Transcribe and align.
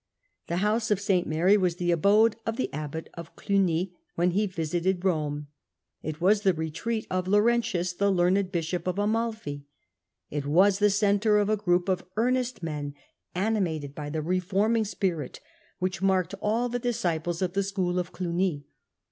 The 0.47 0.57
house 0.65 0.89
of 0.89 0.99
St. 0.99 1.27
Mary 1.27 1.55
was 1.57 1.75
the 1.75 1.91
abode 1.91 2.35
of 2.43 2.57
the 2.57 2.73
abbot 2.73 3.07
of 3.13 3.35
Glugny 3.35 3.91
when 4.15 4.31
he 4.31 4.47
visited 4.47 5.05
Rome; 5.05 5.45
it 6.01 6.19
was 6.19 6.41
the 6.41 6.55
retreat 6.55 7.05
of 7.11 7.27
Laurentius, 7.27 7.93
the 7.93 8.09
learned 8.11 8.51
bishop 8.51 8.87
of 8.87 8.97
Amalfi; 8.97 9.67
it 10.31 10.47
was 10.47 10.79
the 10.79 10.87
centra 10.89 11.39
of 11.39 11.49
a 11.49 11.55
group 11.55 11.87
of 11.87 12.03
earnest 12.17 12.63
men, 12.63 12.95
animated 13.35 13.93
by 13.93 14.09
the 14.09 14.23
reforming 14.23 14.85
spirit 14.85 15.39
which 15.77 16.01
marked 16.01 16.33
all 16.41 16.67
the 16.67 16.79
disciples 16.79 17.43
of 17.43 17.53
the 17.53 17.61
school 17.61 17.99
of 17.99 18.11
Clugny. 18.11 18.63